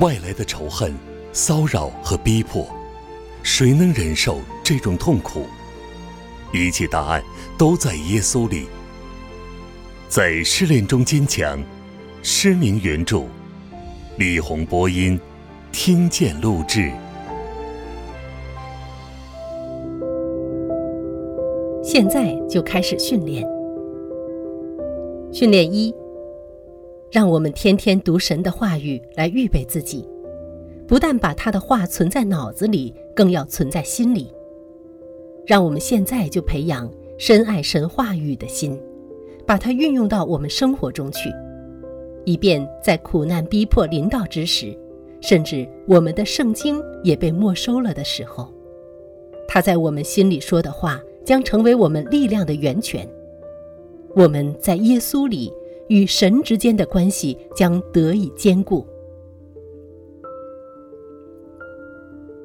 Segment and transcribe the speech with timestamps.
[0.00, 0.94] 外来的仇恨、
[1.32, 2.66] 骚扰和逼迫，
[3.42, 5.46] 谁能忍受这种痛苦？
[6.52, 7.22] 一切答案
[7.56, 8.66] 都在耶稣里。
[10.06, 11.62] 在失恋中坚强，
[12.22, 13.24] 失明原著，
[14.18, 15.18] 李红播音，
[15.72, 16.92] 听见录制。
[21.82, 23.42] 现在就开始训练。
[25.32, 25.94] 训练一。
[27.10, 30.06] 让我们天天读神的话语来预备自己，
[30.88, 34.32] 不但把他的话存在脑子里，更要存在心里。
[35.46, 38.78] 让我们现在就培养深爱神话语的心，
[39.46, 41.30] 把它运用到我们生活中去，
[42.24, 44.76] 以便在苦难逼迫临到之时，
[45.20, 48.52] 甚至我们的圣经也被没收了的时候，
[49.46, 53.08] 他在我们心里说的话将成为我们力量的源泉。
[54.16, 55.52] 我们在耶稣里。
[55.88, 58.86] 与神之间的关系将得以坚固。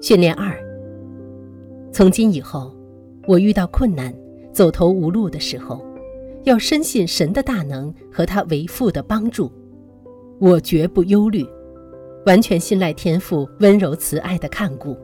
[0.00, 0.54] 训练二：
[1.92, 2.74] 从今以后，
[3.26, 4.14] 我遇到困难、
[4.52, 5.84] 走投无路的时候，
[6.44, 9.50] 要深信神的大能和他为父的帮助。
[10.38, 11.46] 我绝不忧虑，
[12.24, 14.96] 完全信赖天父温柔慈爱的看顾，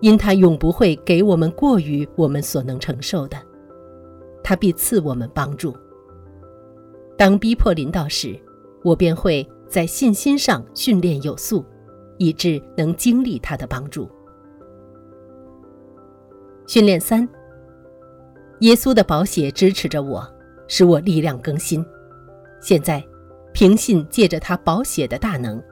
[0.00, 3.36] 因他永不会给我们过于我们所能承受的，
[4.42, 5.72] 他必赐我们帮助。
[7.20, 8.34] 当逼迫临到时，
[8.82, 11.62] 我便会在信心上训练有素，
[12.16, 14.10] 以致能经历他的帮助。
[16.66, 17.28] 训练三：
[18.60, 20.26] 耶稣的宝血支持着我，
[20.66, 21.84] 使我力量更新。
[22.58, 23.06] 现在，
[23.52, 25.62] 凭信借着他宝血的大能，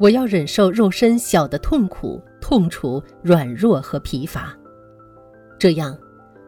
[0.00, 4.56] 我要忍受肉身小的痛苦、痛楚、软弱和疲乏，
[5.58, 5.94] 这样，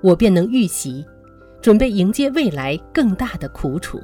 [0.02, 1.04] 我便能预习，
[1.60, 4.00] 准备迎接未来更大的苦楚。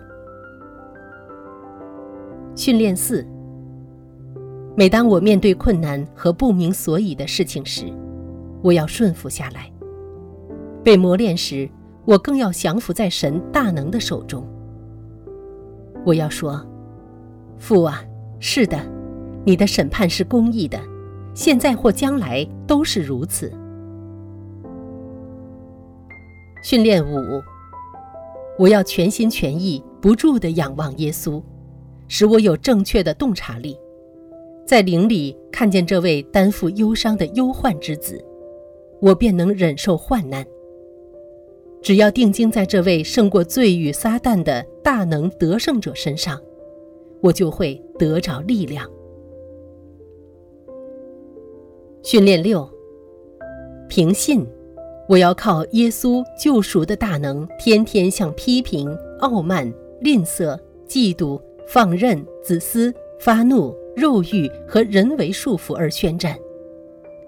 [2.57, 3.23] 训练四：
[4.75, 7.85] 每当我面对困难和不明所以的事情时，
[8.63, 9.71] 我要顺服下来；
[10.83, 11.69] 被磨练时，
[12.07, 14.43] 我更要降服在神大能的手中。
[16.03, 16.67] 我要说
[17.61, 18.03] ：“父啊，
[18.41, 18.81] 是的，
[19.45, 20.81] 你的审判是公义的，
[21.35, 23.53] 现在或将来都是如此。”
[26.65, 27.43] 训练五：
[28.59, 31.43] 我要全心全意、不住地仰望耶稣。
[32.09, 33.77] 使我有正确的洞察力，
[34.65, 38.23] 在灵里看见这位担负忧伤的忧患之子，
[39.01, 40.45] 我便能忍受患难。
[41.83, 46.41] 只要定睛在这位胜过罪与撒旦的大能得胜者身上，
[47.21, 48.89] 我就会得着力量。
[52.03, 52.69] 训练六：
[53.89, 54.45] 凭信，
[55.09, 58.89] 我要靠耶稣救赎的大能，天天向批评、
[59.21, 61.41] 傲慢、吝啬、嫉妒。
[61.67, 66.39] 放任、自私、发怒、肉欲和人为束缚而宣战，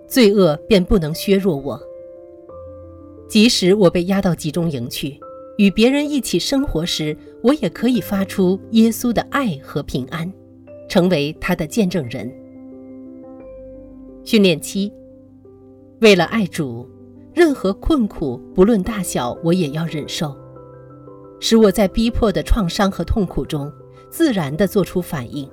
[0.06, 1.80] 罪恶便不能削弱我。
[3.28, 5.18] 即使我被押到集中营去，
[5.58, 10.32] 与别人一起生活时，我也可以发出耶稣的爱和平安，
[10.88, 12.32] 成为他的见证人。
[14.24, 14.92] 训练七：
[16.00, 16.88] 为了爱主，
[17.34, 20.34] 任何困苦不论大小，我也要忍受，
[21.40, 23.70] 使我在逼迫的创伤和痛苦中。
[24.10, 25.48] 自然地做出反应。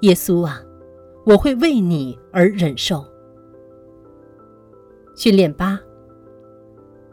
[0.00, 0.62] 耶稣啊，
[1.24, 3.04] 我会为你而忍受。
[5.14, 5.78] 训练八，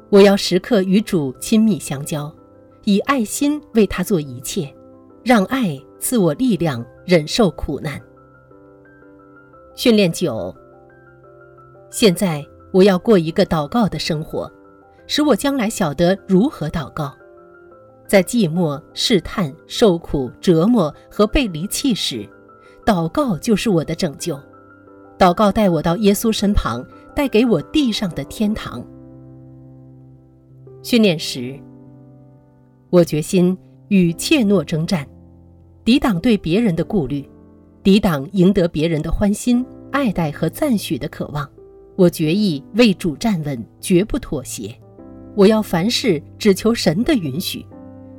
[0.10, 2.34] 我要时刻与主亲密相交，
[2.84, 4.74] 以爱心为他做一切，
[5.24, 8.02] 让爱赐我力量忍受苦难。
[9.76, 10.54] 训练九，
[11.90, 14.52] 现在我要过一个祷告的生活，
[15.08, 17.16] 使我将来晓得如何祷告。
[18.12, 22.28] 在寂寞、试探、受苦、折磨和被离弃时，
[22.86, 24.38] 祷告就是我的拯救。
[25.18, 26.86] 祷告带我到耶稣身旁，
[27.16, 28.86] 带给我地上的天堂。
[30.84, 31.58] 训练时，
[32.90, 33.58] 我决心
[33.88, 35.08] 与怯懦征战，
[35.86, 37.26] 抵挡对别人的顾虑，
[37.82, 41.50] 抵挡赢得别人的欢心、爱戴和赞许的渴望。
[41.96, 44.76] 我决意为主站稳，绝不妥协。
[45.34, 47.66] 我要凡事只求神的允许。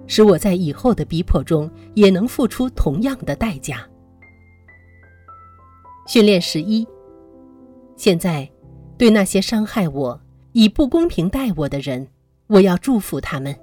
[0.06, 3.86] 使我在以后的逼迫中也能付出同样的代价。
[6.06, 6.86] 训练十一。
[7.96, 8.50] 现在，
[8.98, 10.20] 对那些伤害我、
[10.52, 12.08] 以不公平待我的人，
[12.48, 13.54] 我要祝福他们，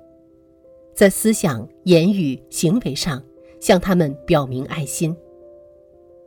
[0.95, 3.21] 在思想、言语、行为上
[3.59, 5.15] 向他们表明爱心。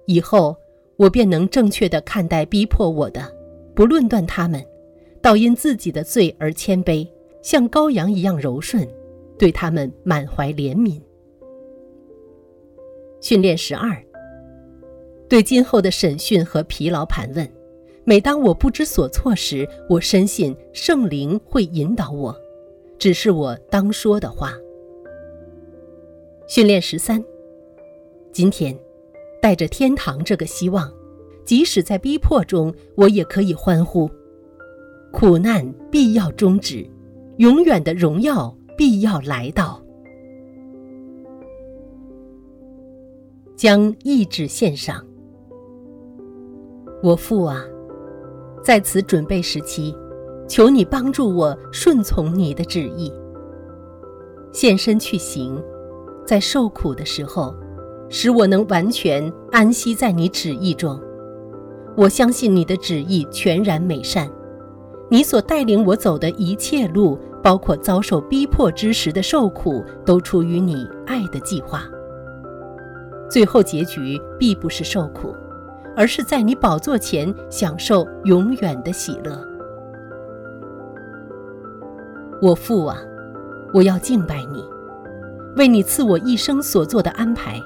[0.07, 0.55] 以后，
[0.97, 3.35] 我便能正确的看待逼迫我的，
[3.75, 4.63] 不论断他们，
[5.23, 7.09] 倒因自己的罪而谦卑，
[7.41, 8.87] 像羔羊一样柔顺。
[9.43, 11.03] 对他们满怀怜悯。
[13.21, 14.01] 训练十二。
[15.29, 17.51] 对今后的审讯和疲劳盘问，
[18.05, 22.33] 每当我不知所措时，我深信圣灵会引导我，
[23.01, 24.55] 只是我当说的话。
[26.47, 27.21] 训练十三。
[28.31, 28.79] 今天，
[29.41, 30.89] 带着天堂这个希望，
[31.45, 34.09] 即使在逼迫中，我也可以欢呼。
[35.11, 36.89] 苦难必要终止，
[37.39, 39.83] 永远的荣耀必要来到。
[43.57, 45.05] 将意志献上，
[47.03, 47.65] 我父啊，
[48.63, 49.95] 在此准备时期，
[50.49, 53.13] 求你帮助我顺从你的旨意，
[54.53, 55.63] 献身去行，
[56.27, 57.55] 在受苦的时候。
[58.15, 61.01] 使我能完全安息在你旨意中，
[61.97, 64.31] 我相信你的旨意全然美善，
[65.09, 71.83] 你所带领我走的一切路，包括遭受逼迫之时的受苦，都出于你爱的计划。
[73.29, 75.35] 最后结局必不是受苦，
[75.97, 79.39] 而是在你宝座前享受永远的喜乐。
[82.41, 82.99] 我父啊，
[83.75, 84.65] 我要敬拜你，
[85.57, 87.61] 为你赐我一生所做的安排。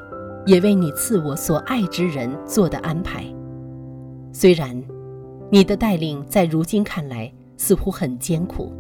[0.47, 3.25] 也为你赐我所爱之人做的安排。
[4.33, 4.81] 虽然
[5.51, 8.73] 你的带领在如今看来似乎很艰苦，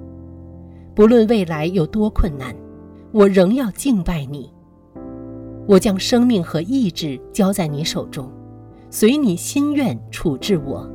[0.97, 2.57] 不论未来有多困难，
[3.13, 4.51] 我仍要敬拜你。
[5.67, 8.33] 我将生命和意志交在你手中，
[8.89, 10.91] 随你心愿处置我。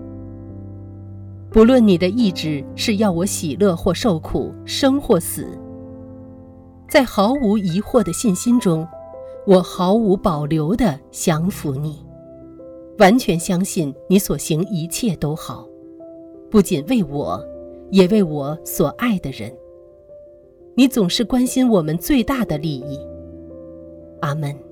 [1.52, 5.46] 不论你的意志是要我喜乐或受苦，生或死，
[6.90, 8.88] 在毫无疑惑的信心中。
[9.46, 12.04] 我毫无保留地降服你，
[12.98, 15.68] 完全相信你所行一切都好，
[16.50, 17.40] 不仅为我，
[17.92, 19.52] 也为我所爱的人。
[20.76, 23.00] 你总是关心我们最大的利益。
[24.22, 24.71] 阿门。